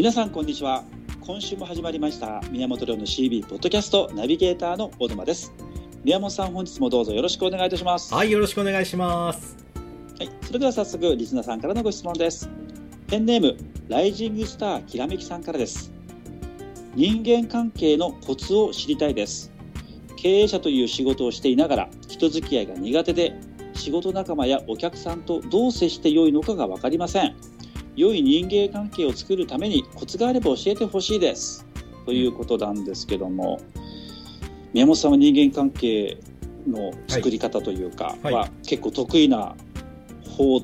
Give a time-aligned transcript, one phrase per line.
[0.00, 0.82] 皆さんこんにちは。
[1.20, 5.52] 今週も始まりました宮本亮の CB ポッドキャストナビゲーターの小沼です。
[6.04, 8.14] 宮本さん本日もどうぞよろしくお願いいたします。
[8.14, 9.58] はい、よろしくお願いします。
[10.18, 12.48] はい、それでは早速リスナーさんからのご質問です。
[13.08, 13.58] ペンネーム
[13.88, 15.92] ライジングスターきらめきさんからです。
[16.94, 19.52] 人間関係のコツを知りたいです。
[20.16, 23.38] 経営者という仕事をしていながら人付き合いが苦手で
[23.74, 27.49] 仕事仲間やお客さんとどう接して良いのかが分かりません
[28.00, 31.66] 良い人間関係を作るためにコツがあれば教えてほしいです。
[32.06, 33.60] ということなんですけども
[34.72, 36.18] 宮本さんは人間関係
[36.66, 38.34] の作り方というかはい。
[38.34, 39.54] は結構得意な
[40.26, 40.60] 方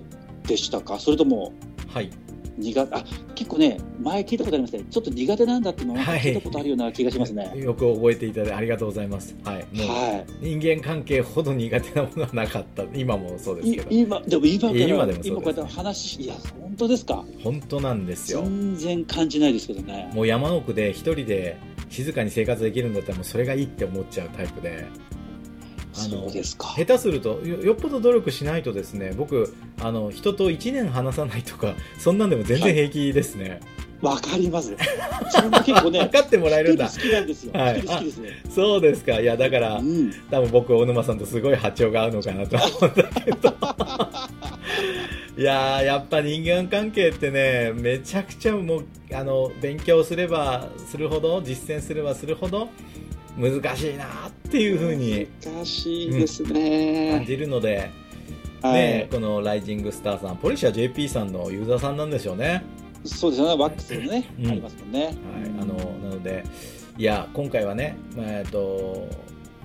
[0.46, 0.98] でしたか？
[0.98, 1.52] それとも
[1.88, 2.10] はい。
[2.58, 7.52] 苦あ結構ね前聞いたことありますねちょっと苦手なんだっていうのをはい聞いたことあるような気がしますね。
[7.56, 9.36] よく覚えていただいてありがとうございます。
[9.44, 9.66] はい。
[9.76, 12.84] もう、はい人間関係ほど苦手なものはなかった。
[12.94, 13.88] 今もそうですいけど。
[13.90, 17.24] 今でも今から今でもそうです今こうやって話いや本当ですか？
[17.42, 18.42] 本当なんですよ。
[18.42, 24.86] 全然感じないですけどねもう山奥で一人で静かに生活できるんだったらもうそれがいいって思っちゃうタイプで。
[25.98, 26.74] あのそうですか。
[26.76, 33.60] 下手するとよよっぽど努力しないとですね僕あの人と1年話さないとか そんなんでも全然平気ですね、
[34.02, 34.74] わかります。
[35.30, 36.88] それも結構ね 分かってもらえるんだ。
[36.88, 37.52] 好きなんですよ。
[37.54, 37.82] はい。
[37.82, 38.30] 好きですね。
[38.54, 39.20] そうですか。
[39.20, 40.12] いやだからうん。
[40.30, 43.56] 多分僕小沼さんとすごい波長が合うのかなと思うんだけど。
[45.38, 52.68] いやーやっぱ人間関係ってねめちゃくちゃもうあの勉強すればするほど実践すればするほど
[53.36, 57.90] 難しいなっていうふうに難しいです感ね、じるので、
[58.62, 62.64] はい、ね、このライジングスターさんポリシャ JP さんのユーザーさんなんでしょうね、
[63.04, 63.62] そうですよね。
[63.62, 64.50] ワックスのね、うん。
[64.50, 65.04] ありますもんね。
[65.04, 65.14] はい、
[65.60, 66.44] あのなので
[66.98, 69.08] いや今回はね、まあえっと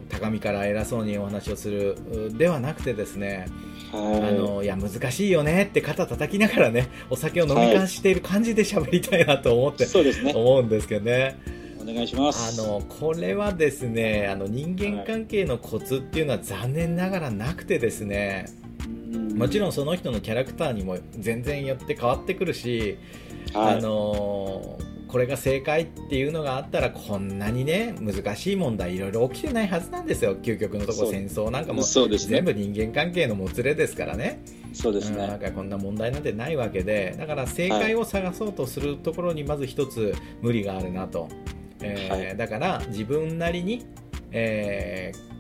[0.09, 1.95] 高みから偉そうにお話をする
[2.30, 3.48] うではなくてですね、
[3.93, 4.30] はい。
[4.30, 10.33] あのいや難しいよねって肩叩きながらねお酒を飲み交わしている感じで喋りたいなと思って、そうですね。
[10.36, 12.61] 思うんですけどねお願いします。
[12.61, 18.45] あのこれはですねあの人間関係のコツっていうのは残念ながらなくてですね
[19.36, 22.97] もちろんその人のキャラクターにも全然よって変わってくるし、
[23.53, 24.80] はい、あの
[25.11, 30.37] これが正解っていうのがあったらこんなにね難しい問題いろいろ起きてないはずなんですよ。
[30.37, 34.41] 究極のとこ戦争なんかも全部人間関係のもつれですからね。
[34.73, 41.27] そうですうんなんね、かこんな問題なんてないわけでだから正解を探そうとするところにまず一つ無理があるなと、
[41.81, 43.86] えーはいだから自分なりに、
[44.31, 45.31] えーうん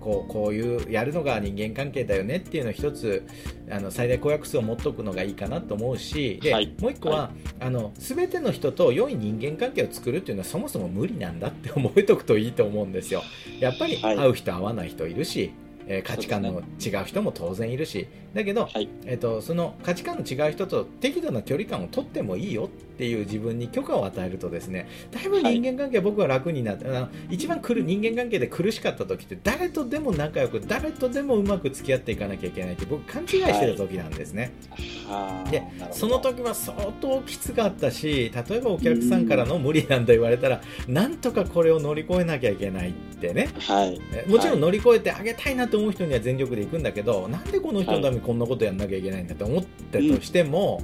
[0.00, 3.24] こうこういうやるのが人間関係だよねっていうのを一つ
[3.70, 6.74] あの最大公約数を持っておくのがいいかなと思うしで、はい。
[6.80, 7.30] もう一個は、は
[7.60, 13.22] あの全ての人と良い人間関係を作るっていうのはそもそも無理なんだって思えとくといいと思うんですよ。
[13.60, 14.16] やっぱりはい。
[14.16, 15.52] 会う人会わない人いるし、
[15.90, 18.88] えー価値観の違う人も当然いるしだけど、はい。
[19.06, 25.28] えっとその価値観の違う人と適度な距離感を取ってもいいよっていう自分に許可を与えるとですねだい。
[25.28, 35.94] ぶ人間関係は僕は楽になって、あの一番苦人間関係で苦しかった時って誰とでも仲良く誰とでもうまく付き合っていかなきゃいけないって僕勘違いしてた時なんですね、ではあなるほど。
[35.94, 42.90] その時は相当きつかったし例えばお客さんからの無理なんだ言われたらなんとかこれを乗り越えなきゃいけない。
[42.90, 43.48] ってね。
[43.60, 44.00] はい。
[44.12, 50.82] えもちろん乗り越えてあげたいなと思う人には全力で行くんだけど、なんでこの人のためにこんなことやんなきゃいけないんだと思ったとしても、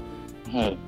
[0.52, 0.78] はい。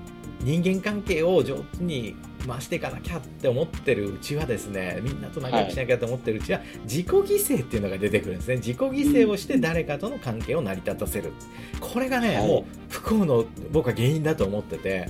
[0.40, 2.14] 人間関係を上手に
[2.46, 8.56] 回していかなきゃって思ってるうちはですねみんなと仲良くしなきゃと思ってるうちは、自己犠牲っていうのが出てくるんですね。
[8.56, 11.32] 自己犠牲をして誰かとの関係を成り立たせる。
[11.80, 12.46] これがね、はい。
[12.46, 15.08] もう不幸の僕は原因だと思ってて、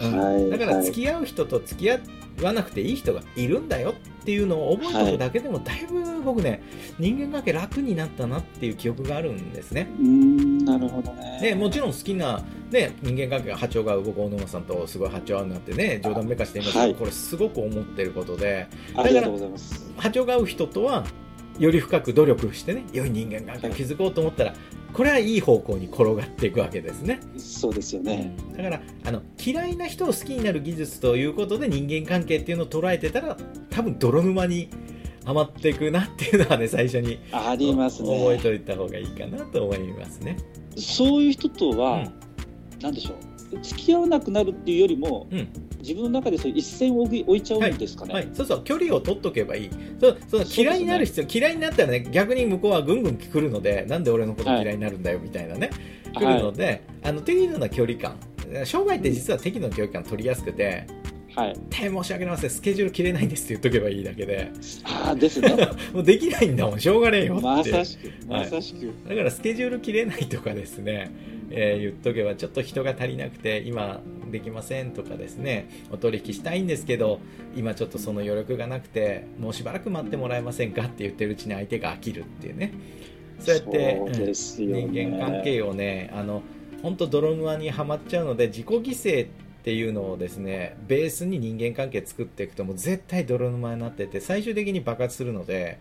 [0.00, 0.50] うん。
[0.50, 0.84] だからはい。
[0.84, 2.00] 付き合う人と付き合
[2.42, 3.94] わなくていい人がいるんだよ
[4.26, 6.60] っていうのを覚えておくだけでもだいぶ僕ね
[6.98, 9.88] 人間関係楽になったなっていう記憶があるんですね。
[10.00, 11.38] うーんなるほどね。
[11.40, 12.42] でもちろん好きな、
[12.72, 16.94] ね、人間関係が波長が合う僕大沼さんとすごい波長合うなってね冗談めかしていますけど、はい。
[16.96, 18.66] これすごく思ってることで。
[18.96, 19.92] ありがとうございます。
[19.96, 21.04] 波長が合う人とは
[21.58, 24.54] より深く努力してね良い人間関係を築こうと思ったら
[24.92, 27.20] これはいい方向に転がっていくわけですね。
[27.36, 33.36] そうですよね、だからあの嫌いな人を好きになる技術ということで人間関係っていうのを捉えてたら
[33.68, 34.70] 多分泥沼に
[35.24, 40.38] はまっていくなっていうのはね最初にあります覚えねておいた方がいいかなと思いますね。
[40.76, 42.12] そういう人とは、うん。
[42.80, 45.48] なんでしょう付き合わなくなるっていうよりも、うん。
[45.80, 48.64] 自分の中でそう一線を置いちゃうんですかね、はい、そうそう。
[48.64, 49.70] 距離を取っとけばいい。
[50.00, 55.70] そうそう嫌いになる必要、嫌いになったらね逆に向こうはぐんぐん来るのでなんで俺のこと嫌いになるんだよみたいなね、
[56.12, 58.16] 来るので、あの適度な距離感。
[58.64, 60.86] 生涯って実は適度な距離感取りやすくて、
[61.36, 61.56] はい。
[61.68, 62.50] 大変申し訳ありません。
[62.50, 64.50] スケジュール切れないんですって言っとけばいいだけで。
[64.84, 65.54] ああですね。
[65.92, 66.80] もうできないんだもん。
[66.80, 67.44] しょうがねえよって。
[67.44, 71.10] まさしくはいまさしく、だからスケジュール切れないとかですね
[71.50, 74.00] えー言っとけばちょっと人が足りなくて今
[74.30, 77.20] できませんとかですねお取引したいんですけど
[77.54, 82.72] 今ちょっとその余力がなくてもうしばらく待ってもらえませんかって言ってるうちに相手が飽きるっていうね。
[83.38, 84.02] そうやってね。
[84.06, 86.42] うん人間関係をねあの
[86.82, 89.28] 本当泥沼にはまっちゃうので自己犠牲っ
[89.64, 95.78] ていうのをですねベースに人間関係作っていくともう絶対泥沼になってて最終的に爆発するので、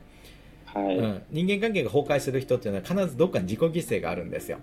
[0.66, 4.58] はい、うん、人間関係が崩壊する人っていうのは必ずどっかに自己犠牲があるんですよ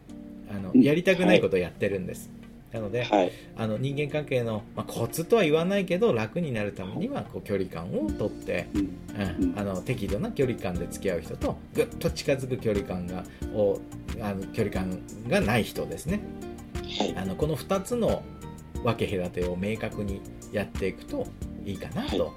[0.54, 0.82] あのうん。
[0.82, 2.30] やりたくないことをやってるんです、
[2.72, 9.54] なので、はい、あの人間関係の、まあ、コツとは言わないけど楽になるためにはこう距離感をとって、うん。
[9.56, 13.80] あの適度な距離感で付き合う人とぐっと近づく距離感がを
[14.20, 16.20] あの距離感がない人ですね。
[16.98, 18.22] はい、あのこの2つの
[18.82, 20.20] 分け隔てを明確に
[20.52, 21.26] やっていくと
[21.64, 22.34] いいかなと、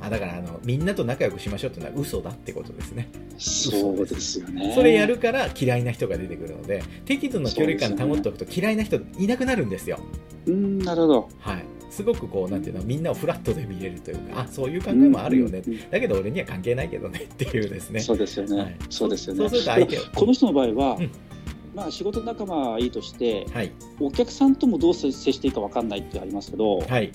[0.00, 3.08] あだからあのみんなと仲良くしましょうっていうのは嘘だってことですね。
[3.38, 4.72] そうですよね。
[4.74, 9.98] それやるから嫌いな人が出てくるので適度な距離感保っておくと嫌いな人いなくなるんですよ。
[10.46, 11.28] うん、なるほど。
[11.40, 11.64] はい。
[11.90, 18.00] すごくこうなんていうのみんなをフラットで見れるというかあそういう考えもあるよね、うんうんだけど俺には関係ないけどねっていうですね。
[18.00, 18.58] そうですよね。
[18.58, 18.76] はい。
[18.90, 19.40] そうですよね。
[19.40, 20.02] そうすると相手を。
[20.14, 21.10] この人の場合は、うん。
[21.74, 23.72] まあ仕事仲間はいいとして、はい。
[24.00, 27.12] お客さんともどう接していいかわかんないってありますけど、はい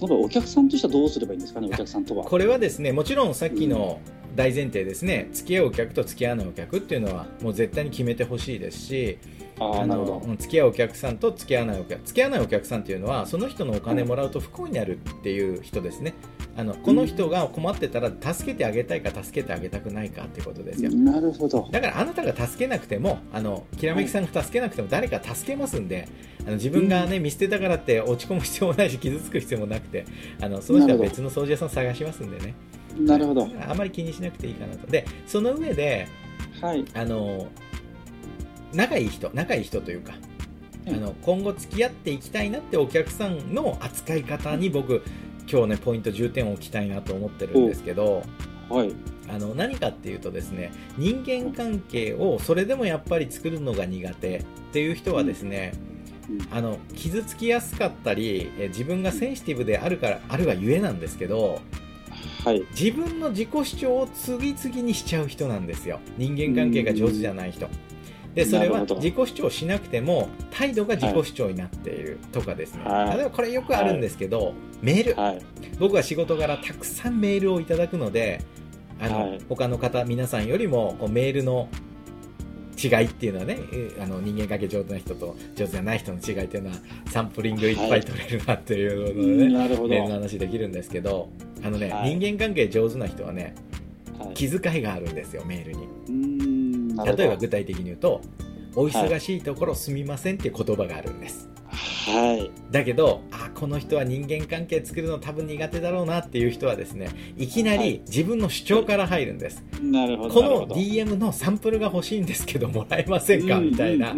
[0.00, 2.24] そのお客さんとしてはどうすればいいんですかね、お客さんとは。
[2.24, 4.00] これはですねもちろんさっきの
[4.34, 9.18] 大前提ですね付き合うお客と付き合わないお客っていうのはもう絶対に決めてほしいですし
[9.60, 10.22] ああ、なるほど。
[10.26, 16.14] うん付き合うお客さんと付き合わないお客付き合わないお客さんっていうのはその人のお金もらうと不幸になるっていう人ですね。
[16.56, 20.90] あのこの人が困ってたら助けてあげたいか助けてあげたくないかっていうことですよ。
[20.90, 21.68] なるほど。
[21.70, 26.08] だからあなたが助けなくてもあのきらめきさんが助けなくても誰か助けますんで
[26.40, 30.06] あの自分が、ね見捨てたからって落ち込む必要もないし傷つく必要もなくて
[30.40, 32.54] あのその人は別の掃除屋さん探しますんでね。
[32.98, 33.48] なるほど。
[33.68, 34.86] あまり気にしなくていいかなと。
[34.86, 36.08] でその上で
[36.60, 36.84] はい。
[36.94, 37.48] あの
[38.74, 40.14] 仲いい人仲いい人というか
[40.86, 45.02] あの今後付き合っていきたいなってお客さんの扱い方に僕
[45.50, 48.22] 今日ねポイント重点を置きたいなと思ってるんですけど
[48.68, 48.94] はい。
[49.28, 55.72] あの何かっていうとですね人間関係をそれでもやっぱり作るのが苦手っていう人はですね、
[56.28, 56.48] うん。
[56.50, 61.60] あの傷つきやすかったりえ自分がセンシティブであるからあるがゆえなんですけど
[62.44, 62.64] はい。
[62.70, 66.00] 自分の自己主張を次々にしちゃう人なんですよ。
[66.16, 67.68] 人間関係が上手じゃない人
[68.34, 73.16] でそれは自己主張しなくても態度が自己主張になっているとかですね、はい。
[73.16, 75.20] 例えばこれよくあるんですけど、メール。
[75.20, 75.42] はい。
[75.78, 78.40] 僕は仕事柄たくさんメールをいただくので
[79.00, 79.40] あの、はい。
[79.48, 81.68] 他の方皆さんよりもこうメールの
[82.82, 86.76] 違いっていうのはねえあの人間関係上手な人と上手じゃない人の違いっていうのは
[87.10, 89.88] サンプリングいっぱい取れるなっていうのでね、なるほど。
[89.88, 91.28] メールの話できるんですけど
[91.62, 92.14] あのね、はい。
[92.16, 93.54] 人間関係上手な人はね
[94.18, 94.34] はい。
[94.34, 95.88] 気遣いがあるんですよメールに
[97.04, 98.20] 例えば具体的に言うと
[98.74, 101.48] お忙しいところすみませんっていう言葉があるんです。
[101.70, 102.50] はい。
[102.72, 107.78] だけどあこの人は人間関係作るの多分苦手だろうなっていう人はですねいきなはい。
[107.80, 110.34] り自分の主張から入るんです、なるほど。
[110.34, 114.16] この DM のサンプルが欲しいんですけどもらえませんかみたいな、い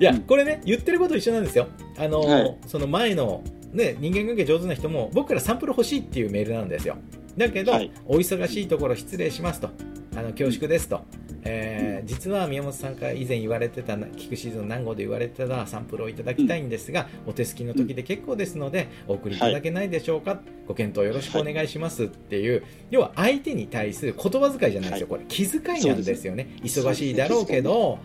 [0.00, 1.68] やこれね言ってること一緒なんですよ。
[1.98, 2.56] あの、はい。
[2.66, 6.96] その前の、ね、人間関係上手な人も僕からサンプル欲しいっていうメールなんですよ。
[7.36, 7.90] だけど、はい。
[8.06, 9.70] お忙しいところ失礼しますと
[10.16, 11.02] あの恐縮ですと、
[11.44, 26.56] えー実は宮本さんから以前言われてた聞くシーズン何号で言われてたサンプルをいただきたいんですが、お手すきの時で結構ですのでお送りいただけないでしょうか、ご検討よろしくお願いしますっていう、要は相手に対する言葉遣いじゃないですよ、これ気遣いなんですよね。
[26.62, 27.98] 忙しいだろうけど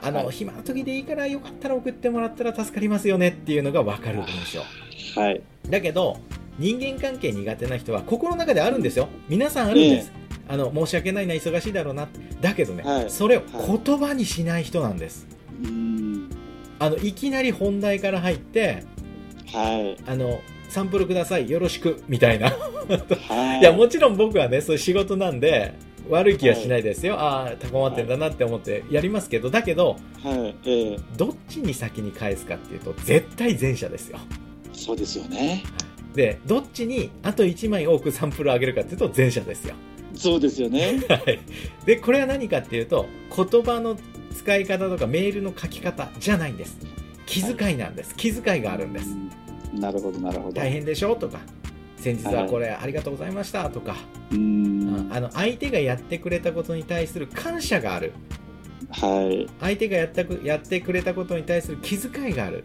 [0.00, 0.36] あの、はい。
[0.36, 4.60] 暇な時でいいからよかったら送ってもらったら助かりますよねっていうのが分かる文章。
[5.20, 5.42] はい。
[5.68, 6.18] だけど
[6.58, 9.08] 人間関係苦手な人は心の中であるんですよ。
[9.28, 10.12] 皆さんあるんです、
[10.48, 12.08] あの申し訳ないな忙しいだろうな。
[12.40, 13.10] だけどね、はい。
[13.10, 13.42] それを
[13.84, 15.26] 言葉にしない人なんです。
[15.62, 16.30] うーん。
[16.78, 18.84] あのいきなり本題から入って
[19.52, 19.96] はい。
[20.06, 22.50] あのサンプルくださいよろしくみたいな。
[22.50, 23.60] はい。
[23.60, 25.74] いやもちろん僕はねそういう仕事なんで
[26.08, 30.54] 悪い気はしないですよ、ああ困ってんだなって思ってやりますけどだけどはい。
[30.64, 30.98] ええ。
[31.16, 34.18] どっちに先に返すかっていうと絶対前者ですよ。
[34.72, 35.62] そうですよね。
[36.14, 39.74] でどっちにあと1枚多くサンプルをあげるかっていうと前者ですよ
[40.18, 41.00] そうですよね。
[41.08, 41.40] はい。
[41.86, 43.96] でこれは何かっていうと言葉の
[44.34, 46.76] 使い方とかメールの書き方じゃないんです。
[47.26, 49.10] 気遣いなんです、気遣いがあるんです。
[49.74, 49.80] うん。
[49.80, 50.54] なるほど、なるほど。
[50.54, 51.16] 大変でしょ？
[51.16, 51.38] とか。
[51.96, 53.68] 先日はこれありがとうございました。
[53.70, 53.96] とか、
[54.30, 55.12] うーん。
[55.12, 58.12] あの相手がやってくれたことに対する感謝がある。
[58.90, 59.48] はい。
[59.60, 62.64] 相手がやったくやってくれたことに対する気遣いがある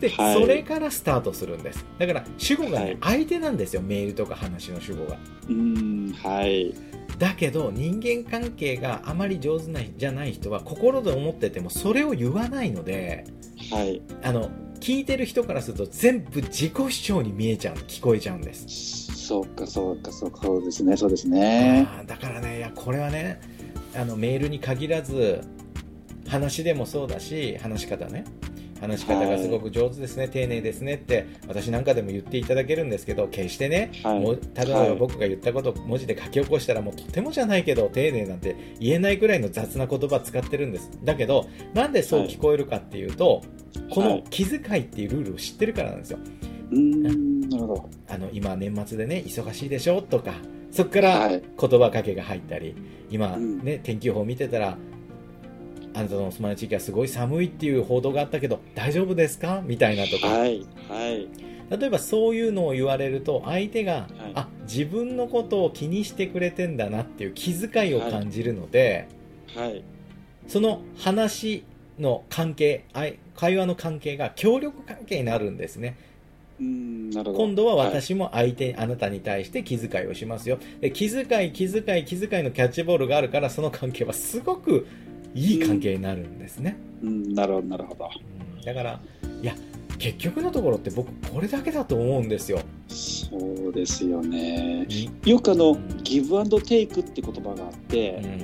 [0.00, 0.40] で、はい。
[0.40, 1.84] それからスタートするんです。
[1.98, 2.98] だから主語がね、はい。
[3.00, 3.82] 相手なんですよ。
[3.82, 5.16] メールとか話の主語が。
[5.48, 6.74] うん、はい。
[7.18, 13.24] だけど人間関係があまり上手なじゃない人は心で思っててもそれを言わないので
[13.70, 14.02] はい。
[14.22, 14.50] あの
[14.80, 19.26] 聞いてる人からすると全部自己主張に見えちゃう聞こえちゃうんです。
[19.26, 21.88] そうか、そうか、そうか、そうですね、そうですね。
[22.06, 23.40] だからねいやこれはね
[23.94, 25.40] あのメールに限らず
[26.28, 28.24] 話でもそうだし話し方ね
[28.80, 34.20] 話し方がすごく上手ですね、丁寧ですねって私なんかでも言っていただけるんですけど決してね、はい。
[34.20, 40.90] もう例えば僕が言ったことを文字で書き起こしたらもうとてもじゃないけど丁寧なんて言えないくらいの雑な言葉使ってるんです。
[41.04, 43.42] だけどなんでそう聞こえるかっていうと、
[43.90, 46.18] この気遣いっていうルールを知ってるからなんですよ。
[46.70, 47.88] うん、なるほど。
[48.08, 50.34] あの今年末でね忙しいでしょとか
[50.70, 51.42] そこからはい。
[51.58, 52.74] 言葉かけが入ったり
[53.10, 53.64] 今うん。
[53.64, 54.76] ね天気予報見てたら
[55.96, 59.62] あなたのお住まいの地域はすごい寒いっていう報道があったけど大丈夫ですか？
[59.64, 61.26] みたいなとか、はい、はい。
[61.70, 69.08] 例えばそういうのを言われると相手が、いあ自分のことを気にしてくれてんだなっていう気遣いを感じるので、
[69.54, 69.82] はい。
[70.46, 71.64] その話
[71.98, 72.84] の関係
[73.34, 75.96] 会話の関係が協力関係になるんですね
[76.60, 77.44] うん、なるほど。
[77.44, 84.86] 今度は私も相手、あなたに対して気遣いをしますよで気遣い気遣い気遣いのキャッチボールがあるからその関係はすごく
[85.36, 88.10] いい関係になるんですね、うん、なるほど、なるほど。
[88.40, 89.00] うんだから
[89.42, 89.54] いや
[89.96, 94.86] 結局のところって僕これだけだと思うんですよ、そうですよね。
[95.24, 98.38] うよくあのん、ギブアンドテイクって言葉があって、んうん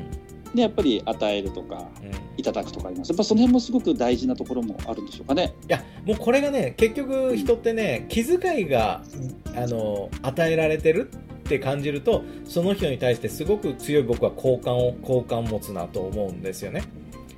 [0.54, 1.88] ね、やっぱり与えるとか、
[2.37, 3.11] いただくとかあります。
[3.11, 5.54] やっぱその辺もすごく大事なところもあるんでしょうかね。
[5.68, 9.02] いやもうこれがね結局人ってね気遣いが
[9.56, 11.11] あの与えられてる
[11.52, 16.82] って感じるとその人に対してすごく強い僕は好感を好感を持つなと思うんですよね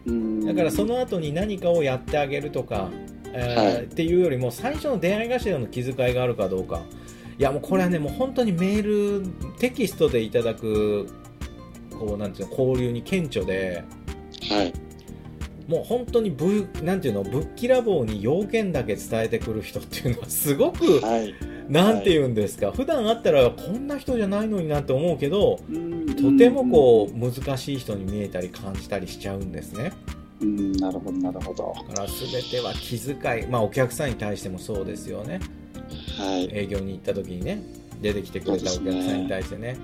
[0.06, 2.90] うんだからその後に何かをやってあげるとか、
[3.32, 6.82] えーはいっていうよりも最初の出会い頭の気遣いがあるかどうか
[7.36, 9.26] いやもうこれはねもう本当にメール
[9.58, 11.08] テキストでいただく
[11.90, 13.82] こうなんていうの交流に顕著で
[14.48, 14.72] はい。
[15.66, 21.34] もう本当にぶなんていうのぶっきらぼうに要件だけ伝えてくる人っていうのはすごくはい。
[21.68, 22.72] なんて言うんですか？
[22.72, 26.06] 普段会ったらこんな人じゃないのになって思うけどうん。
[26.14, 29.92] とてもこう難しい人に見えたり感じたりしちゃうんですね。
[30.40, 31.74] うん、なるほど、なるほど。
[31.88, 35.40] だから全ては気遣い、まあ、お客さんに対してもそうですよね。
[36.18, 36.48] はい。
[36.52, 37.62] 営業に行った時にね
[38.00, 39.76] 出てきてくれたお客さんに対してね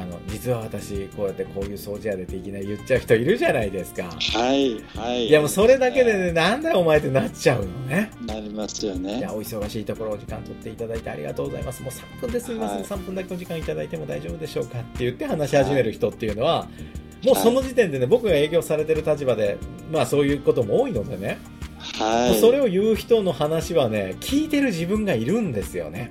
[0.00, 4.80] あの実は私こうやってこういう掃除やでっていきなり言っちゃう人いるじゃないですかはい。
[4.96, 5.26] はい。
[5.26, 9.32] いやもうそれだけでねなんだよお前ってなっちゃうのねなりますよいねや。
[9.32, 16.68] お忙しいところお時間取っていただいてありがとうございますもう3分ですみません、はい3分だけお時間いただいても大丈夫でしょうかって言って話し始める人っていうのは、
[17.24, 19.58] もうその時点でね僕が営業されてる立場で
[19.92, 21.38] まあそういうことも多いのでね、
[22.00, 22.40] はい。
[22.40, 26.10] それを言う人の話はね聞いてる自分がいるんですよね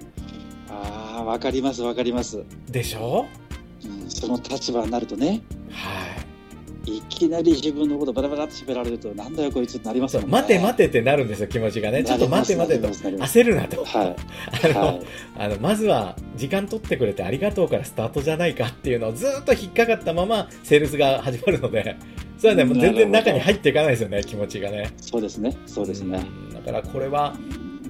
[0.70, 2.44] ああ、わかります、わかります。
[2.70, 3.26] でしょ？
[3.86, 5.42] うん、その立場になるとね、
[5.72, 6.06] は
[6.86, 6.98] い。
[6.98, 10.38] いきなり自分のことバタバタって喋られると、なんだよこいつってなりますそうもんね。
[10.38, 12.04] 待て待てってなるんですよ気持ちがね。
[12.04, 12.88] ちょっと待て待てと。
[12.88, 14.16] 焦るなと、はい。
[14.64, 15.02] あの、はい。
[15.38, 21.98] あのまずは時間取ってくれてありがとうからスタートじゃないかっていうのをずっと引っかかったままセールスが始まるので。
[22.38, 22.64] それはね。
[22.64, 24.94] もう全然中に入っていかないですよね気持ちがね。
[25.02, 25.58] そうですね。
[25.66, 26.26] そうですね。
[26.50, 26.54] うん。
[26.54, 27.36] だからこれは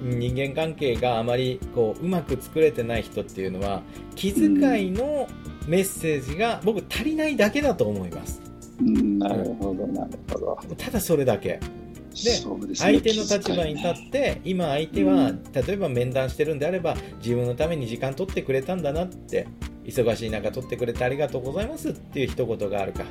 [0.00, 3.82] 人間関係があまりこううまく作れてない人っていうのは
[4.14, 5.28] 気遣いの
[5.68, 8.40] メッセージが僕足りないだけだと思います。
[8.80, 10.58] うん、なるほど、なるほど。
[10.76, 11.60] ただそれだけ。
[12.10, 12.56] ですね。
[12.74, 19.46] 相手の立場に立って今相手は例えば面談してるんであれば自分のために時間取ってくれたんだなって
[19.84, 23.04] 忙しい中取ってくれてありがとうございますっていう一言があるか。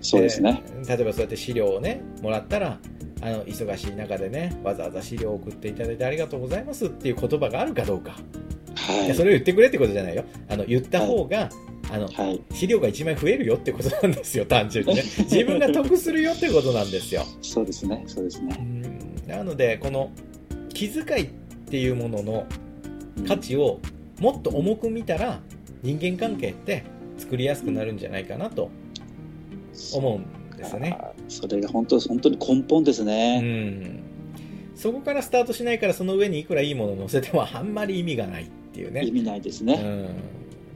[0.00, 0.62] そうですね。
[0.82, 2.78] で例えばそうやって資料をねもらったら
[3.20, 8.12] あの忙しい中でねわざわざ資料を送っていただいてありがとうございますっていう言葉があるかどうか、
[8.74, 9.06] はい。
[9.06, 9.08] い。
[9.08, 10.24] やそれを言ってくれってことじゃないよ。
[10.48, 11.50] あの言った方が、
[11.92, 12.40] あのはい。
[12.52, 18.04] 資料が1枚増えるよってことなんですよ 単純にね自分が得するよってことなんですよそうですね。
[18.06, 18.56] そうですね。
[19.26, 20.10] なのでこの
[20.72, 21.28] 気遣いっ
[21.70, 22.46] ていうものの
[23.26, 23.80] 価値を
[24.20, 25.40] もっと重く見たら
[25.82, 26.84] 人間関係って
[27.18, 28.70] 作りやすくなるんじゃないかなと
[29.94, 30.18] 思う
[30.54, 30.96] んですよね。
[31.28, 33.40] それが本当、本当に根本ですうね。
[33.40, 34.00] ん
[34.74, 39.74] そこからスタートしないからその上にいくらいいものを乗せてもあんまり意味がないっていうね意味ないですね。
[39.74, 40.08] うん、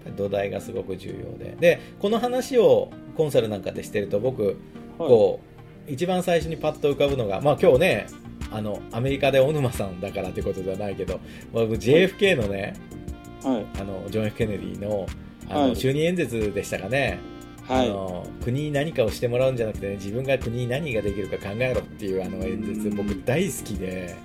[0.05, 1.57] ぱり土台がすごく重要で。
[1.59, 4.57] でこの話をコンサルなんかでしてると僕はい。
[4.99, 5.41] こ
[5.89, 8.07] う一番最初にパッと浮かぶのが、まあ、今日ね
[8.51, 11.21] あのアメリカで小沼さんだからってことではないけど
[11.53, 12.75] 僕 JFK のね
[13.45, 13.67] はい。
[13.79, 15.07] あのジョン・ F・ ケネディの
[15.49, 15.71] あの、はい。
[15.73, 17.19] 就任演説でしたかね、
[17.69, 17.91] はい。
[17.91, 24.17] あの国に何かをしてもらうんじゃなくて、ね、自分が国に何ができるか考えろっていうあの演説僕大好きで。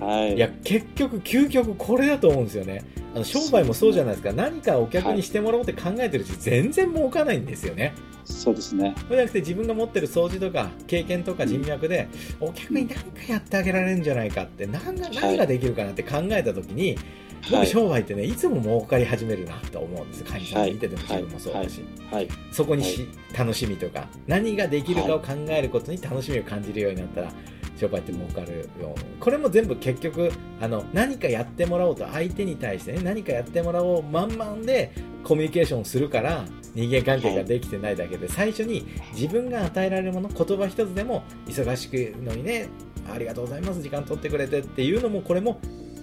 [0.00, 0.34] はい。
[0.34, 2.82] いや結局究極これだと思うんですよね
[3.16, 4.32] あの商売もそうじゃないですか。
[4.34, 7.94] 何かお客にしてもらおうって考えてるし、全然儲かないんですよね。
[8.26, 8.94] そうですね。
[8.98, 12.08] そうじゃなくて自分が持ってる掃除とか経験とか人脈で
[12.40, 16.98] お客に何かやってあげられるんじゃないかって何が何ができるかなって考えた時に、
[17.44, 17.66] 僕はい。
[17.66, 20.24] 商売ってねいつも儲かり始めるなと思うんです。
[20.24, 21.82] 会社さん見てても自分もそうだし、
[22.12, 22.28] はい。
[22.52, 27.32] そこにし、楽しみとか何ができるかを考えることに楽しみを感じるようになったら
[27.76, 34.92] 商売って儲かるよこれも全部結局あの何かやってもらおうと相手に対してね何かやってもらおう満々で
[35.24, 42.68] コミュニケーションするから人間関係ができてないだけで、最初に自分が与えられるもの言葉一つでも忙しくのにね
[43.10, 45.58] ありがとうございます時間取ってくれてっていうのもこれも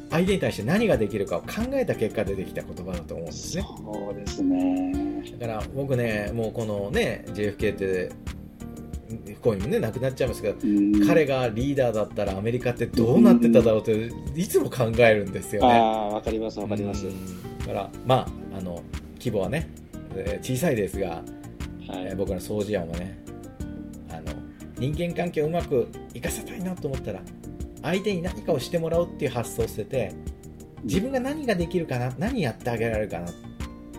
[0.09, 5.37] 相手に対して何ができるかを考えた結果出てきた言葉だと思うんですねそうですね。
[5.39, 8.11] だから僕ねもうこのね JFK って
[9.43, 15.67] 不幸にもね亡くなっちゃいますけど、うん彼がリーダーだったらアメリカってどうなってただろうっていつも考えるんですよね。
[15.67, 17.07] ああ、わかります、わかります。
[17.07, 18.15] うんだからま
[18.53, 18.81] ああの
[19.19, 19.69] 規模はね
[20.15, 21.23] えー小さいですが、はい。
[21.89, 23.17] えー僕ら掃除屋もね
[24.09, 24.33] あの
[24.77, 27.21] 人間関係をうまく活かせたいなと思ったら
[27.81, 30.11] 相手に何かをしてもらおうっていう発想を捨てて
[30.83, 33.33] 自分が何ができるかな何やってあげられるかなっ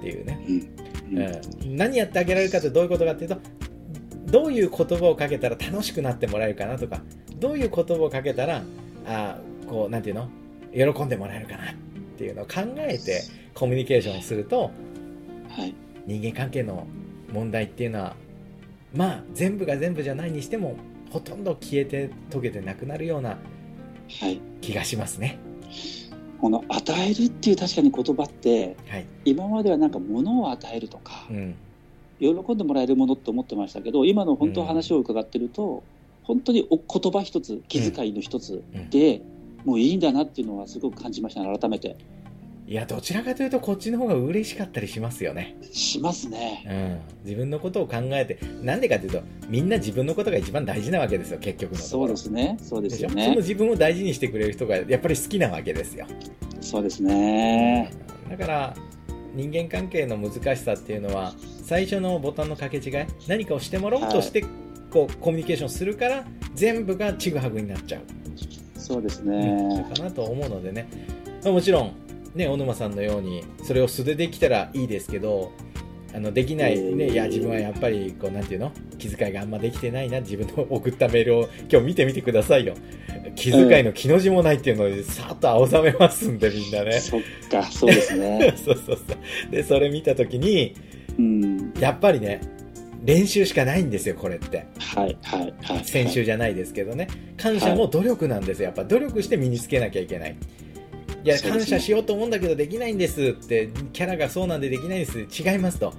[0.01, 1.19] ていうねうん。
[1.19, 3.37] うんうん何やってあげられるかってどういうことかっていうと
[4.35, 7.00] どういう言葉をかけたら楽しくなってもらえるかなとか
[7.38, 8.62] どういう言葉をかけたら
[9.07, 10.29] あーこうなんていうの？
[10.75, 11.75] 喜んでもらえるかなっ
[12.19, 13.23] ていうのを考えて
[13.55, 14.73] コミュニケーションすると
[15.50, 15.73] はい。
[16.05, 16.85] 人間関係の
[17.33, 18.17] 問題っていうのは
[18.93, 20.75] まあ全部が全部じゃないにしても
[21.11, 23.38] ほとんど消えて溶けてなくなるような
[24.21, 24.41] はい。
[24.61, 25.38] 気がしますね。
[26.41, 31.55] この与えるっていう確かに言葉って、はい、今まではなんか物を与えるとかう、ん
[32.21, 35.83] 喜んでもらえるものって思ってましたけど、今の本当話を伺ってると、
[36.23, 39.23] 本当にお言葉一つ、気遣いの一つうんで、
[39.64, 41.97] もういいんだなっていうのはすごく感じましたね、改めて。
[42.66, 45.54] いやどちらかというとこっちの方が嬉しかったりしますよね。
[45.71, 46.65] しますね。
[46.67, 52.56] うん、自分のことを考えてなんでかというとみんな自分のことが一番大事なわけですよ結局のところそうですね。
[52.62, 53.10] そうでですしょ？
[53.10, 53.36] そのよね。
[53.36, 56.06] 自分を大事にしてくれる人がやっぱり好きなわけですよ
[56.62, 57.91] そうですね。
[58.30, 58.75] だから
[59.34, 64.44] 人間関係の難しさっていうのは最初のボタンの掛け違い何かをしてもらおうとして、
[64.90, 68.02] こうコミュニケーションするから全部がちぐはぐになっちゃう、
[68.78, 69.86] そうですうんね。
[69.94, 70.88] かなと思うのでね、
[71.42, 71.92] まあもちろん
[72.34, 75.52] ね小沼さんのようにそれを素でできたらいいですけど
[76.14, 78.73] あのできない、ね、いや自分はやっぱりこうなんていうの？
[78.99, 82.75] 気遣いがあんまできてないな自分の送ったメールを今日見てみてくださいよ
[83.34, 87.00] 気遣いの気の字もないっていうのでさーっと青ざめますんでみんなね。
[87.00, 88.54] そっか、そうですね。
[88.64, 89.50] そうそうそう。
[89.50, 90.75] でそれ見た時に
[91.18, 91.73] うん。
[91.78, 92.40] やっぱりね
[93.04, 94.66] 練習しかないんですよこれって。
[94.78, 95.84] はい、はい、はい。
[95.84, 97.08] 先週じゃないですけどね。
[97.36, 98.66] 感謝も努力なんですよ。
[98.66, 100.36] やっぱ努力して身につけなきゃいけない。
[101.25, 105.20] いや感謝しようと思うんだけどできないんですってキャラがそうなんでできないんです。
[105.20, 105.92] 違いますと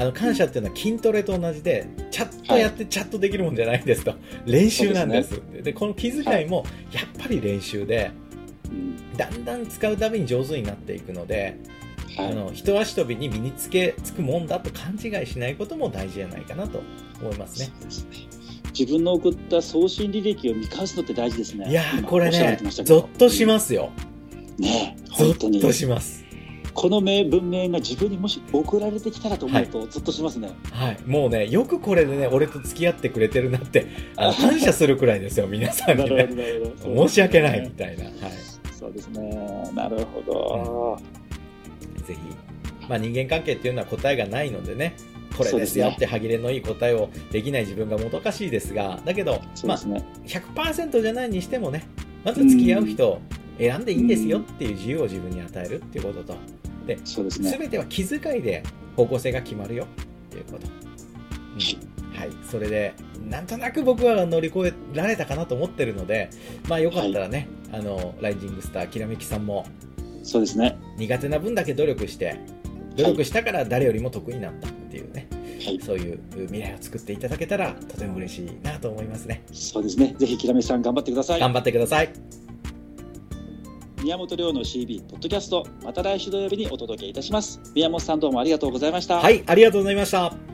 [0.00, 4.14] あの感謝っていうのは筋トレと同じでチャッとやってチャッとできるもんじゃないんですと
[4.46, 8.10] 練習なんですってでこの気遣いもやっぱり練習で
[8.70, 11.58] うんだんだん使うたびに上手になっていくので
[12.16, 12.34] あはい。
[12.34, 16.80] の一足飛びに身につけつくもんだと勘違いしないことも大事じゃないかなと
[17.20, 17.70] 思いますね。
[18.78, 21.68] 自分の送った送信履歴を見返すのって大事ですね。
[21.70, 23.90] いやこれねゾッとしますよ。
[24.58, 26.24] ねゾ本当にッとします。
[26.74, 30.50] この名文明が自分にもし送られてきたらと思うと、ゾッとしますね。
[30.72, 36.28] はい、もうねよくこれでね俺と付き合ってくれてるなってあの感謝するくらいですよ皆さんにね。
[36.82, 37.70] 申し訳ないみい。
[37.70, 38.14] たいな、はい、
[38.72, 39.70] そうですね。
[39.74, 40.98] なるほど。
[42.04, 42.20] ぜひ、
[42.88, 44.96] まあ、人間関係っていうのは答えがないのでね
[45.36, 50.04] これですよって歯切れのいい答えをできない自分がもどかしいですがだけど、まあ、そうですね。
[50.26, 51.86] 100%じゃないにしてもね
[52.24, 53.20] まず付き合う人を
[53.58, 56.34] 選んでいいんですよっていう自由を自分に与えるっていうことと
[56.86, 57.50] でそうですね。
[57.50, 58.62] 全ては気遣いで
[58.96, 59.86] 方向性が決まるよっ
[60.30, 60.70] ていうこと、う
[61.56, 62.94] んはい、それで
[63.28, 66.30] なんとなく僕は乗り越えられたかなと思ってるので
[66.68, 69.66] まあよかったらね、あのライジングスターきらめきさんも
[70.22, 70.78] そうですね。
[70.98, 72.38] 苦手な分だけ努力して
[72.96, 75.28] 努力したから誰よりも得になったっていうね、
[75.64, 75.80] はい。
[75.80, 80.14] そういう未来を作っていただけたらとても嬉しいなと思いますねそうですね。
[80.18, 81.40] ぜひ、きらめきさん頑張ってください。
[81.40, 82.12] 頑張ってください
[84.02, 87.60] 宮本亮の CB ポッドキャスト、また来週土曜日にお届けいたします。
[87.74, 89.18] 宮本さんどうもありがとうございました。
[89.18, 90.49] はいありがとうございました